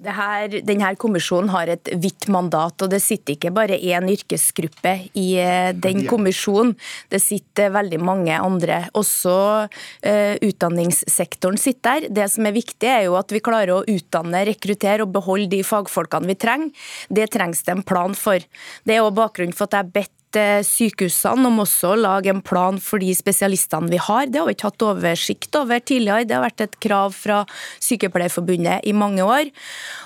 Her, 0.04 0.52
denne 0.68 0.90
kommisjonen 1.00 1.48
har 1.54 1.70
et 1.72 1.88
vidt 2.04 2.28
mandat, 2.28 2.84
og 2.84 2.92
det 2.92 3.00
sitter 3.00 3.38
ikke 3.38 3.54
bare 3.56 3.78
én 3.80 4.10
yrkesgruppe 4.12 4.92
i 5.16 5.28
eh, 5.40 5.72
den 5.72 6.04
kommisjonen. 6.10 6.74
Det 7.08 7.22
sitter 7.24 7.72
veldig 7.72 8.02
mange 8.04 8.36
andre. 8.36 8.82
Også 9.00 9.36
uh, 9.70 10.36
utdanningssektoren 10.44 11.58
sitter 11.62 11.86
der. 11.86 12.10
Det 12.12 12.28
som 12.34 12.48
er 12.48 12.56
viktig, 12.56 12.90
er 12.90 13.06
jo 13.08 13.16
at 13.20 13.32
vi 13.32 13.44
klarer 13.44 13.72
å 13.78 13.86
utdanne, 13.88 14.44
rekruttere 14.50 15.06
og 15.06 15.14
beholde 15.16 15.48
de 15.54 15.62
fagfolkene 15.64 16.28
vi 16.32 16.38
trenger. 16.40 16.92
Det 17.08 17.30
trengs 17.32 17.64
det 17.64 17.78
en 17.78 17.86
plan 17.86 18.16
for. 18.18 18.44
Det 18.84 18.96
er 18.96 19.04
også 19.04 19.20
bakgrunnen 19.22 19.56
for 19.56 19.70
at 19.70 19.78
jeg 19.78 19.86
har 19.86 19.96
bedt 19.96 20.14
sykehusene 20.66 21.50
om 21.50 21.62
også 21.64 21.94
å 21.94 22.00
lage 22.00 22.32
en 22.32 22.42
plan 22.46 22.78
for 22.82 23.02
de 23.04 23.12
spesialistene 23.16 23.92
vi 23.92 24.00
har. 24.02 24.28
Det 24.28 24.42
har 24.42 24.50
vi 24.50 24.56
ikke 24.58 24.72
hatt 24.72 24.86
oversikt 24.88 25.58
over 25.60 25.82
tidligere. 25.82 26.28
Det 26.28 26.38
har 26.38 26.46
vært 26.46 26.66
et 26.66 26.78
krav 26.84 27.16
fra 27.16 27.44
Sykepleierforbundet 27.84 28.86
i 28.88 28.94
mange 28.96 29.26
år. 29.26 29.52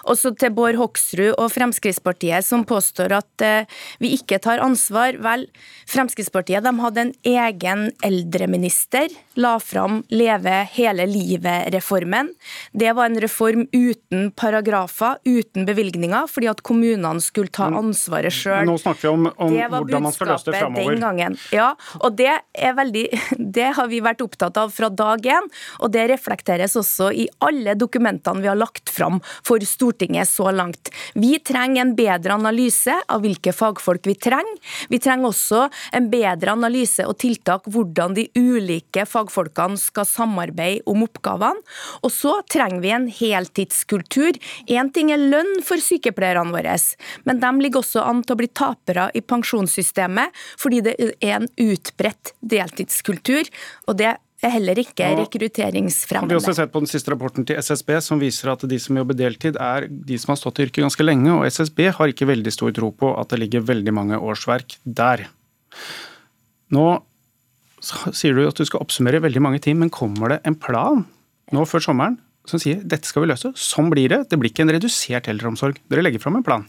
Også 0.09 0.33
til 0.39 0.53
Bård 0.55 0.79
Hoksrud 0.79 1.35
og 1.35 1.51
Fremskrittspartiet 1.53 2.45
som 2.45 2.65
påstår 2.67 3.13
at 3.19 3.45
eh, 3.45 3.79
vi 4.01 4.13
ikke 4.17 4.39
tar 4.43 4.63
ansvar. 4.63 5.17
Vel, 5.23 5.47
Fremskrittspartiet 5.89 6.65
de 6.65 6.73
hadde 6.83 7.05
en 7.07 7.13
egen 7.27 7.85
eldreminister, 8.05 9.09
la 9.39 9.55
fram 9.63 10.01
Leve 10.13 10.61
hele 10.75 11.05
livet-reformen. 11.09 12.31
Det 12.71 12.93
var 12.95 13.09
en 13.09 13.21
reform 13.21 13.65
uten 13.73 14.29
paragrafer, 14.37 15.19
uten 15.25 15.67
bevilgninger, 15.67 16.27
fordi 16.29 16.49
at 16.51 16.63
kommunene 16.65 17.23
skulle 17.23 17.51
ta 17.53 17.69
ansvaret 17.79 18.33
sjøl. 18.33 18.67
Nå 18.69 18.77
snakker 18.81 19.07
vi 19.07 19.13
om, 19.13 19.29
om 19.37 19.55
hvordan 19.55 20.05
man 20.07 20.15
framover. 20.19 20.91
Den 20.91 21.03
gangen. 21.03 21.37
Ja, 21.55 21.71
og 21.99 22.17
det, 22.19 22.31
er 22.53 22.75
veldig, 22.77 23.05
det 23.57 23.69
har 23.77 23.89
vi 23.91 24.01
vært 24.03 24.23
opptatt 24.25 24.57
av 24.59 24.73
fra 24.75 24.89
dag 24.89 25.25
én, 25.25 25.49
og 25.79 25.93
det 25.93 26.07
reflekteres 26.11 26.75
også 26.79 27.11
i 27.13 27.27
alle 27.45 27.75
dokumentene 27.79 28.43
vi 28.43 28.49
har 28.51 28.59
lagt 28.59 28.91
fram 28.93 29.19
for 29.45 29.63
Stortinget 29.65 30.29
så 30.29 30.51
langt. 30.55 30.91
Vi 31.13 31.37
trenger 31.45 31.83
en 31.83 31.95
bedre 31.97 32.35
analyse 32.35 32.95
av 33.07 33.23
hvilke 33.23 33.53
fagfolk 33.55 34.07
vi 34.09 34.15
trenger. 34.19 34.57
Vi 34.89 34.99
trenger 35.01 35.29
også 35.31 35.65
en 35.95 36.09
bedre 36.11 36.55
analyse 36.55 37.05
og 37.07 37.17
tiltak 37.21 37.67
hvordan 37.69 38.15
de 38.17 38.27
ulike 38.37 39.05
fagfolkene 39.09 39.79
skal 39.79 40.07
samarbeide 40.09 40.85
om 40.89 41.03
oppgavene. 41.05 41.63
Og 42.03 42.11
så 42.13 42.39
trenger 42.51 42.83
vi 42.83 42.93
en 42.95 43.07
heltidskultur. 43.19 44.37
Én 44.69 44.91
ting 44.93 45.11
er 45.13 45.21
lønn 45.21 45.59
for 45.65 45.81
sykepleierne 45.83 46.53
våre, 46.55 46.75
men 47.25 47.39
de 47.41 47.49
ligger 47.63 47.81
også 47.81 48.03
an 48.05 48.21
til 48.23 48.35
å 48.35 48.39
bli 48.39 48.49
tapere 48.55 49.07
i 49.17 49.21
pensjonssystemet 49.25 49.98
systemet, 49.99 50.33
fordi 50.59 50.81
det 50.85 50.95
er 51.19 51.39
en 51.39 51.47
utbredt 51.59 52.33
deltidskultur. 52.41 53.49
og 53.87 53.97
det 53.97 54.15
er 54.41 54.53
heller 54.53 54.79
ikke 54.79 55.03
rekrutteringsfremmende. 55.19 56.31
Vi 56.31 56.37
har 56.37 56.39
også 56.39 56.55
sett 56.55 56.71
på 56.71 56.79
den 56.79 56.87
siste 56.87 57.11
rapporten 57.11 57.45
til 57.45 57.57
SSB 57.59 57.99
som 57.99 58.19
viser 58.19 58.49
at 58.53 58.63
de 58.63 58.79
som 58.79 58.95
jobber 58.95 59.13
deltid, 59.13 59.57
er 59.59 59.89
de 59.89 60.17
som 60.17 60.31
har 60.31 60.39
stått 60.39 60.59
i 60.59 60.63
yrket 60.63 60.85
ganske 60.85 61.03
lenge. 61.03 61.33
Og 61.33 61.45
SSB 61.45 61.91
har 61.91 62.07
ikke 62.07 62.29
veldig 62.29 62.51
stor 62.51 62.71
tro 62.71 62.91
på 62.91 63.11
at 63.19 63.29
det 63.29 63.39
ligger 63.39 63.67
veldig 63.67 63.93
mange 63.93 64.15
årsverk 64.15 64.77
der. 64.85 65.27
Nå 66.71 67.03
sier 67.81 68.35
du 68.35 68.47
at 68.47 68.55
du 68.55 68.63
skal 68.63 68.79
oppsummere 68.79 69.19
veldig 69.19 69.43
mange 69.43 69.59
ting, 69.59 69.77
men 69.79 69.91
kommer 69.91 70.29
det 70.29 70.41
en 70.47 70.55
plan 70.55 71.03
nå 71.51 71.65
før 71.67 71.83
sommeren 71.83 72.19
som 72.47 72.61
sier 72.61 72.79
dette 72.79 73.07
skal 73.07 73.25
vi 73.25 73.33
løse? 73.33 73.51
Sånn 73.59 73.91
blir 73.91 74.07
det. 74.07 74.29
Det 74.31 74.39
blir 74.39 74.53
ikke 74.53 74.63
en 74.63 74.71
redusert 74.71 75.27
eldreomsorg. 75.27 75.83
Dere 75.91 76.05
legger 76.05 76.23
fram 76.23 76.39
en 76.39 76.47
plan. 76.47 76.63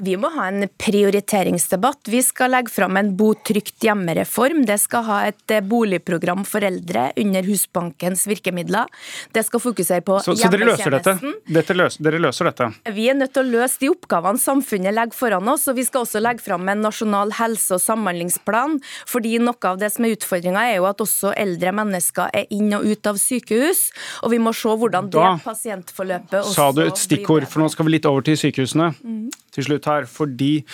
Vi 0.00 0.16
må 0.16 0.30
ha 0.32 0.46
en 0.48 0.64
prioriteringsdebatt. 0.80 2.08
Vi 2.08 2.22
skal 2.24 2.54
legge 2.54 2.72
fram 2.72 2.96
en 2.96 3.12
bo 3.16 3.32
trygt 3.34 3.84
hjemme-reform. 3.84 4.64
Det 4.68 4.78
skal 4.80 5.04
ha 5.08 5.18
et 5.28 5.52
eh, 5.52 5.62
boligprogram 5.64 6.46
for 6.48 6.64
eldre 6.64 7.10
under 7.20 7.44
Husbankens 7.46 8.26
virkemidler. 8.30 8.88
Det 9.34 9.44
skal 9.46 9.62
fokusere 9.62 10.04
på 10.06 10.18
så, 10.24 10.34
så 10.38 10.50
dere 10.52 10.70
løser 10.70 10.96
dette? 10.96 11.16
dette 11.50 11.76
løs, 11.76 11.98
dere 12.00 12.20
løser 12.22 12.48
dette? 12.50 12.70
Vi 12.96 13.08
er 13.12 13.18
nødt 13.18 13.34
til 13.36 13.44
å 13.44 13.60
løse 13.60 13.82
de 13.82 13.90
oppgavene 13.92 14.40
samfunnet 14.40 14.96
legger 14.96 15.18
foran 15.18 15.52
oss. 15.52 15.68
og 15.68 15.76
Vi 15.76 15.84
skal 15.88 16.06
også 16.06 16.22
legge 16.22 16.44
fram 16.44 16.68
en 16.72 16.84
nasjonal 16.86 17.34
helse- 17.40 17.76
og 17.76 17.84
samhandlingsplan. 17.84 18.80
fordi 19.06 19.36
Noe 19.40 19.68
av 19.68 19.78
det 19.80 19.92
som 19.92 20.04
er 20.04 20.16
utfordringa, 20.16 20.64
er 20.70 20.80
jo 20.80 20.88
at 20.88 21.00
også 21.04 21.34
eldre 21.36 21.72
mennesker 21.76 22.32
er 22.34 22.48
inn 22.50 22.72
og 22.76 22.84
ut 22.88 23.06
av 23.06 23.20
sykehus. 23.20 23.90
og 24.22 24.30
Vi 24.32 24.38
må 24.38 24.54
se 24.56 24.68
hvordan 24.68 25.10
det 25.12 25.28
pasientforløpet 25.44 26.40
også 26.40 26.54
blir 26.54 26.56
Sa 26.56 26.72
du 26.72 26.82
et 26.86 27.00
stikkord, 27.00 27.46
for 27.48 27.62
nå 27.62 27.70
skal 27.72 27.86
vi 27.86 27.96
litt 27.96 28.08
over 28.08 28.24
til 28.26 28.36
sykehusene. 28.40 28.90
Mm. 29.04 29.30
til 29.50 29.64
slutt 29.66 29.86
her, 29.90 30.08
fordi 30.08 30.64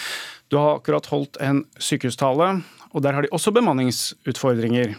du 0.50 0.58
har 0.60 0.78
akkurat 0.78 1.08
holdt 1.10 1.40
en 1.42 1.64
sykehustale, 1.82 2.62
og 2.92 3.02
der 3.02 3.16
har 3.16 3.26
de 3.26 3.32
også 3.34 3.52
bemanningsutfordringer. 3.56 4.94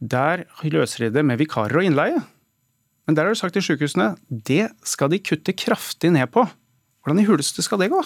Der 0.00 0.44
løser 0.64 1.06
de 1.06 1.14
det 1.18 1.24
med 1.24 1.38
vikarer 1.40 1.80
og 1.80 1.84
innleie. 1.84 2.22
Men 3.06 3.16
der 3.16 3.26
har 3.26 3.34
du 3.34 3.38
sagt 3.38 3.54
til 3.54 3.62
sykehusene 3.62 4.16
det 4.28 4.68
skal 4.84 5.12
de 5.12 5.22
kutte 5.22 5.54
kraftig 5.54 6.10
ned 6.10 6.26
på. 6.34 6.46
Hvordan 7.04 7.22
i 7.22 7.26
huleste 7.28 7.62
skal 7.62 7.78
det 7.78 7.92
gå? 7.92 8.00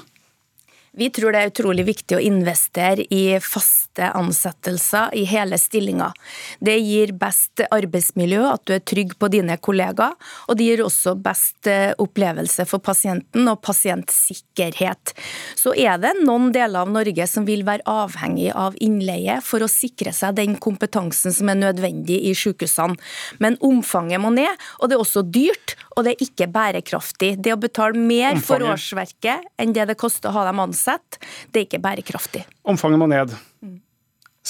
Vi 0.93 1.07
tror 1.15 1.31
det 1.31 1.41
er 1.41 1.51
utrolig 1.53 1.85
viktig 1.87 2.17
å 2.17 2.23
investere 2.23 3.05
i 3.15 3.39
faste 3.39 4.09
ansettelser 4.17 5.15
i 5.15 5.23
hele 5.29 5.59
stillinger. 5.61 6.17
Det 6.59 6.75
gir 6.83 7.13
best 7.19 7.63
arbeidsmiljø, 7.71 8.41
at 8.51 8.65
du 8.67 8.75
er 8.75 8.83
trygg 8.83 9.15
på 9.21 9.31
dine 9.31 9.55
kollegaer, 9.63 10.17
og 10.51 10.59
det 10.59 10.67
gir 10.67 10.83
også 10.83 11.15
best 11.23 11.71
eh, 11.71 11.93
opplevelse 12.03 12.67
for 12.67 12.83
pasienten 12.83 13.47
og 13.53 13.61
pasientsikkerhet. 13.63 15.15
Så 15.59 15.77
er 15.79 16.01
det 16.03 16.17
noen 16.25 16.51
deler 16.55 16.83
av 16.83 16.91
Norge 16.91 17.29
som 17.31 17.47
vil 17.47 17.63
være 17.69 17.87
avhengig 17.91 18.51
av 18.51 18.75
innleie 18.83 19.39
for 19.47 19.63
å 19.63 19.71
sikre 19.71 20.15
seg 20.17 20.41
den 20.41 20.59
kompetansen 20.59 21.35
som 21.35 21.53
er 21.53 21.61
nødvendig 21.61 22.19
i 22.27 22.35
sykehusene. 22.35 22.99
Men 23.39 23.61
omfanget 23.63 24.23
må 24.23 24.35
ned, 24.35 24.59
og 24.81 24.91
det 24.91 24.99
er 24.99 25.07
også 25.07 25.23
dyrt, 25.23 25.77
og 26.01 26.09
det 26.09 26.17
er 26.17 26.25
ikke 26.25 26.49
bærekraftig. 26.55 27.35
Det 27.45 27.53
å 27.55 27.61
betale 27.61 27.99
mer 27.99 28.33
omfanget. 28.33 28.47
for 28.49 28.65
årsverket 28.73 29.47
enn 29.61 29.77
det 29.77 29.87
det 29.93 30.01
koster 30.01 30.33
å 30.33 30.39
ha 30.39 30.49
dem 30.49 30.65
ansatt, 30.65 31.21
det 31.53 31.63
er 31.63 31.69
ikke 31.69 31.85
bærekraftig. 31.85 32.47
Omfanget 32.65 33.03
må 33.03 33.09
ned. 33.11 33.37
Mm. 33.61 33.79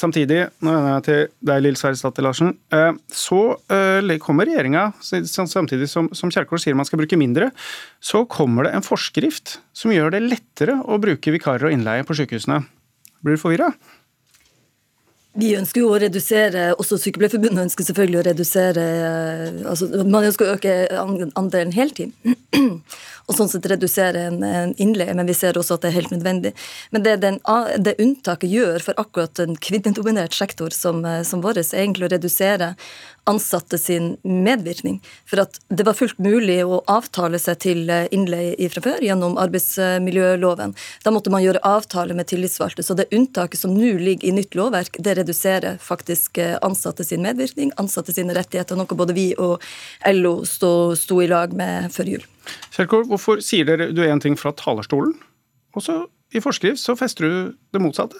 Samtidig, 0.00 0.44
nå 0.62 0.70
vender 0.70 0.92
jeg 0.94 1.04
til 1.08 1.22
deg, 1.50 1.62
Lill 1.64 1.76
Sverresdatter 1.76 2.24
Larsen, 2.24 2.52
eh, 2.72 2.92
så 3.10 3.40
eh, 3.74 4.12
kommer 4.22 4.46
regjeringa, 4.46 4.92
samtidig 5.02 5.90
som, 5.90 6.08
som 6.14 6.30
Kjerkol 6.30 6.62
sier 6.62 6.78
man 6.78 6.86
skal 6.86 7.02
bruke 7.02 7.18
mindre, 7.18 7.50
så 7.98 8.22
kommer 8.30 8.68
det 8.68 8.76
en 8.78 8.86
forskrift 8.86 9.58
som 9.76 9.90
gjør 9.92 10.14
det 10.14 10.22
lettere 10.28 10.78
å 10.86 11.00
bruke 11.02 11.34
vikarer 11.34 11.66
og 11.68 11.74
innleie 11.74 12.06
på 12.06 12.16
sykehusene. 12.16 12.62
Blir 13.20 13.36
du 13.36 13.42
forvirra? 13.42 13.72
Vi 15.38 15.52
ønsker 15.54 15.84
jo 15.84 15.92
å 15.92 15.98
redusere, 16.02 16.72
også 16.74 16.96
Sykepleierforbundet 16.98 17.68
ønsker 17.68 17.86
selvfølgelig 17.86 18.18
å 18.18 18.24
redusere 18.26 18.82
eh, 18.82 19.60
altså 19.70 19.86
Man 20.02 20.26
ønsker 20.26 20.48
å 20.48 20.56
øke 20.56 20.72
andelen 21.38 21.70
heltid. 21.76 22.10
og 23.30 23.36
sånn 23.36 23.50
sett 23.52 23.68
redusere 23.70 24.24
en, 24.26 24.40
en, 24.42 24.72
innleie, 24.82 25.14
men 25.14 25.28
vi 25.28 25.36
ser 25.38 25.58
også 25.58 25.76
at 25.76 25.84
det 25.84 25.92
er 25.92 25.98
helt 26.00 26.10
nødvendig. 26.10 26.50
Men 26.90 27.04
det, 27.06 27.14
den, 27.22 27.38
det 27.78 27.94
unntaket 28.02 28.50
gjør 28.50 28.82
for 28.88 28.98
akkurat 28.98 29.38
en 29.44 29.54
kvinnedominert 29.54 30.34
sektor 30.34 30.74
som, 30.74 31.04
eh, 31.06 31.22
som 31.26 31.44
vår, 31.44 31.62
er 31.62 31.84
egentlig 31.84 32.08
å 32.08 32.12
redusere 32.16 32.72
ansatte 33.24 33.78
sin 33.78 34.16
medvirkning. 34.22 35.00
For 35.28 35.42
at 35.42 35.58
det 35.68 35.84
var 35.86 35.96
fullt 35.98 36.18
mulig 36.22 36.58
å 36.64 36.80
avtale 36.90 37.38
seg 37.42 37.60
til 37.64 37.90
eh, 37.92 38.08
innleie 38.14 38.70
fra 38.72 38.82
før 38.84 39.04
gjennom 39.04 39.36
arbeidsmiljøloven. 39.40 40.74
Da 41.04 41.12
måtte 41.14 41.32
man 41.32 41.44
gjøre 41.44 41.62
avtale 41.66 42.16
med 42.16 42.30
tillitsvalgte. 42.30 42.84
Så 42.86 42.96
det 42.98 43.10
unntaket 43.14 43.60
som 43.60 43.74
nå 43.76 43.92
ligger 44.00 44.28
i 44.28 44.34
nytt 44.36 44.56
lovverk, 44.58 45.00
det 45.02 45.16
reduserer 45.20 45.78
faktisk 45.82 46.40
eh, 46.42 46.56
ansatte 46.66 47.06
sin 47.06 47.24
medvirkning, 47.26 47.74
ansatte 47.80 48.14
sine 48.16 48.36
rettigheter, 48.36 48.78
noe 48.78 48.98
både 48.98 49.16
vi 49.16 49.30
og 49.38 49.60
LO 50.08 50.40
sto, 50.48 50.94
sto 50.98 51.20
i 51.22 51.28
lag 51.30 51.54
med 51.56 51.90
før 51.94 52.14
jul. 52.16 52.26
Kjerkol, 52.74 53.06
hvorfor 53.10 53.42
sier 53.44 53.68
dere 53.68 53.90
du 53.94 54.02
én 54.06 54.22
ting 54.22 54.38
fra 54.38 54.54
talerstolen, 54.56 55.14
og 55.76 55.84
så 55.84 56.02
i 56.34 56.42
forskrift 56.42 56.80
så 56.82 56.96
fester 56.98 57.26
du 57.26 57.56
det 57.74 57.82
motsatte? 57.82 58.18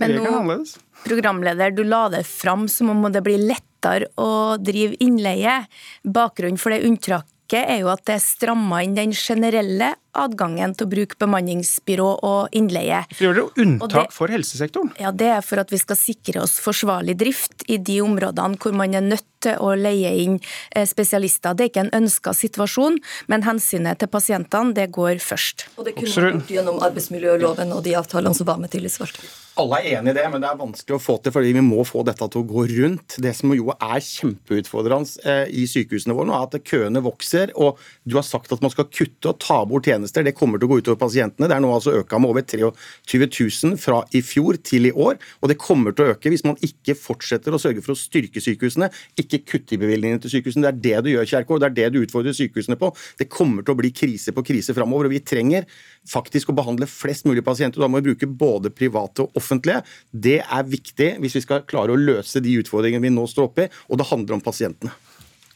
Men 0.00 0.16
nå, 0.18 0.24
programleder, 1.04 1.70
du 1.70 1.84
la 1.86 2.08
det 2.10 2.24
fram 2.26 2.66
som 2.70 2.90
om 2.90 3.06
det 3.12 3.22
blir 3.22 3.38
lettere 3.84 4.10
å 4.16 4.56
drive 4.58 4.96
innleie. 5.00 5.64
Bakgrunnen 6.04 6.58
for 6.60 6.72
det 6.72 6.84
unntaket 6.86 7.68
er 7.68 7.82
jo 7.82 7.92
at 7.92 8.04
det 8.06 8.16
er 8.16 8.24
stramma 8.24 8.82
inn 8.84 8.96
den 8.96 9.12
generelle 9.12 9.94
adgangen 10.18 10.74
til 10.74 10.86
å 10.86 10.92
bruke 10.94 11.18
bemanningsbyrå 11.20 12.08
og 12.26 12.56
innleie. 12.56 13.04
Så 13.14 13.26
gjør 13.26 13.38
dere 13.40 13.66
unntak 13.66 14.10
det, 14.10 14.16
for 14.16 14.32
helsesektoren? 14.32 14.92
Ja, 15.02 15.12
Det 15.12 15.30
er 15.36 15.44
for 15.44 15.62
at 15.62 15.72
vi 15.72 15.80
skal 15.82 15.98
sikre 15.98 16.44
oss 16.44 16.58
forsvarlig 16.62 17.16
drift 17.20 17.66
i 17.68 17.78
de 17.78 18.00
områdene 18.04 18.60
hvor 18.60 18.76
man 18.76 18.94
er 18.94 19.04
nødt 19.04 19.26
til 19.44 19.60
å 19.60 19.74
leie 19.76 20.12
inn 20.24 20.38
eh, 20.74 20.86
spesialister. 20.88 21.54
Det 21.54 21.66
er 21.66 21.72
ikke 21.72 21.86
en 21.86 21.94
ønska 22.02 22.34
situasjon, 22.36 23.00
men 23.30 23.46
hensynet 23.46 24.00
til 24.00 24.10
pasientene 24.12 24.74
det 24.76 24.90
går 24.94 25.20
først. 25.22 25.68
Og 25.76 25.88
det 25.88 25.96
kunne 25.98 26.12
vært 26.14 26.38
gjort 26.38 26.54
gjennom 26.58 26.82
arbeidsmiljøloven 26.88 27.74
og 27.76 27.82
de 27.84 27.96
avtalene 27.98 28.36
som 28.36 28.48
var 28.48 28.62
med 28.62 28.72
tillitsvalgte. 28.74 29.26
Alle 29.54 29.78
er 29.78 30.00
enig 30.00 30.10
i 30.10 30.16
det, 30.16 30.24
men 30.32 30.42
det 30.42 30.48
er 30.50 30.58
vanskelig 30.58 30.96
å 30.96 31.02
få 31.02 31.14
til 31.22 31.30
fordi 31.34 31.52
vi 31.54 31.62
må 31.62 31.84
få 31.86 32.02
dette 32.06 32.26
til 32.26 32.42
å 32.42 32.46
gå 32.48 32.64
rundt. 32.72 33.14
Det 33.22 33.30
som 33.38 33.52
jo 33.54 33.70
er 33.76 34.00
kjempeutfordrende 34.02 35.22
eh, 35.30 35.44
i 35.62 35.66
sykehusene 35.70 36.16
våre 36.16 36.26
nå, 36.26 36.34
er 36.34 36.48
at 36.48 36.66
køene 36.66 37.02
vokser. 37.04 37.52
Og 37.54 37.78
du 38.02 38.16
har 38.18 38.26
sagt 38.26 38.50
at 38.50 38.64
man 38.64 38.72
skal 38.74 38.88
kutte 38.90 39.30
og 39.30 39.38
ta 39.44 39.60
bort 39.68 39.86
tjenester 39.86 40.03
tjenester. 40.04 40.24
Det 40.24 40.34
kommer 40.36 40.58
til 40.58 40.68
å 40.68 40.72
gå 40.72 40.80
utover 40.82 40.98
pasientene. 41.00 41.48
Det 41.48 41.56
er 41.56 41.62
nå 41.62 41.72
altså 41.72 41.94
øka 42.00 42.18
med 42.20 42.30
over 42.30 42.44
23 42.44 43.28
000 43.28 43.78
fra 43.80 44.02
i 44.12 44.22
fjor 44.22 44.58
til 44.62 44.86
i 44.86 44.92
år. 44.92 45.18
Og 45.42 45.50
det 45.50 45.58
kommer 45.58 45.92
til 45.92 46.04
å 46.04 46.14
øke 46.14 46.30
hvis 46.30 46.44
man 46.44 46.58
ikke 46.62 46.96
fortsetter 46.98 47.54
å 47.54 47.60
sørge 47.60 47.82
for 47.84 47.94
å 47.94 47.98
styrke 47.98 48.42
sykehusene, 48.42 48.90
ikke 49.20 49.42
kutte 49.44 49.76
i 49.76 49.80
bevilgningene 49.80 50.22
til 50.22 50.36
sykehusene. 50.36 50.66
Det 50.68 50.94
er 50.94 51.02
det 51.02 51.04
du 51.04 51.12
gjør, 51.14 51.30
Kjerkol. 51.30 51.62
Det 51.62 51.70
er 51.70 51.76
det 51.78 51.88
du 51.94 52.00
utfordrer 52.04 52.36
sykehusene 52.36 52.78
på. 52.80 52.92
Det 53.20 53.30
kommer 53.32 53.64
til 53.64 53.74
å 53.74 53.80
bli 53.80 53.92
krise 53.94 54.34
på 54.34 54.44
krise 54.46 54.76
framover. 54.76 55.08
Og 55.08 55.16
vi 55.16 55.22
trenger 55.24 55.68
faktisk 56.10 56.52
å 56.52 56.58
behandle 56.58 56.88
flest 56.90 57.28
mulig 57.28 57.44
pasienter. 57.46 57.82
Da 57.82 57.88
må 57.90 58.02
vi 58.02 58.12
bruke 58.12 58.28
både 58.28 58.72
private 58.74 59.26
og 59.26 59.40
offentlige. 59.40 59.82
Det 60.10 60.40
er 60.44 60.68
viktig 60.68 61.14
hvis 61.22 61.40
vi 61.40 61.44
skal 61.46 61.66
klare 61.68 61.94
å 61.94 62.00
løse 62.00 62.42
de 62.44 62.58
utfordringene 62.60 63.04
vi 63.04 63.14
nå 63.14 63.26
står 63.30 63.50
oppe 63.50 63.66
i, 63.66 63.72
og 63.88 64.00
det 64.00 64.08
handler 64.10 64.38
om 64.38 64.44
pasientene. 64.44 64.92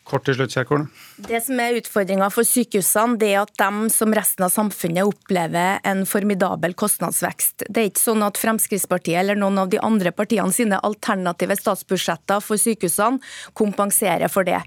Kort 0.09 0.25
til 0.25 0.39
slutt, 0.39 0.55
Kjerkol. 0.57 0.87
Det 1.29 1.41
som 1.45 1.59
er 1.61 1.77
utfordringa 1.77 2.31
for 2.33 2.47
sykehusene, 2.49 3.19
det 3.21 3.33
er 3.35 3.43
at 3.43 3.53
de 3.61 3.91
som 3.93 4.15
resten 4.17 4.47
av 4.47 4.53
samfunnet 4.55 5.05
opplever 5.05 5.83
en 5.89 6.05
formidabel 6.09 6.73
kostnadsvekst. 6.79 7.67
Det 7.69 7.83
er 7.83 7.91
ikke 7.91 8.01
sånn 8.01 8.25
at 8.25 8.41
Fremskrittspartiet 8.41 9.21
eller 9.21 9.37
noen 9.37 9.61
av 9.61 9.69
de 9.73 9.81
andre 9.85 10.13
partiene 10.17 10.55
sine 10.55 10.79
alternative 10.87 11.59
statsbudsjetter 11.61 12.41
for 12.45 12.61
sykehusene 12.61 13.21
kompenserer 13.59 14.33
for 14.33 14.49
det. 14.49 14.63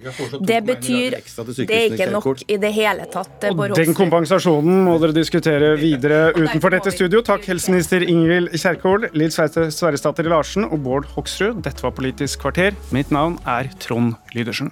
Det 0.45 0.60
betyr 0.67 1.17
Det 1.17 1.67
er 1.71 1.88
ikke 1.89 2.12
nok 2.13 2.45
i 2.45 2.60
det 2.62 2.74
hele 2.77 3.10
tatt. 3.10 3.50
Og 3.50 3.74
den 3.77 3.98
kompensasjonen 3.98 4.86
må 4.86 5.00
dere 5.01 5.17
diskutere 5.17 5.74
videre 5.81 6.36
utenfor 6.38 6.77
dette 6.77 6.93
studio. 6.93 7.24
Takk, 7.25 7.50
helseminister 7.50 8.05
Ingvild 8.05 8.53
Kjerkol, 8.53 9.10
Lill 9.17 9.33
Sverresdatter 9.33 10.29
Larsen 10.29 10.69
og 10.69 10.79
Bård 10.86 11.10
Hoksrud. 11.15 11.63
Dette 11.65 11.81
var 11.81 11.98
Politisk 11.98 12.45
kvarter. 12.45 12.77
Mitt 12.93 13.10
navn 13.13 13.39
er 13.50 13.74
Trond 13.81 14.15
Lydersen. 14.36 14.71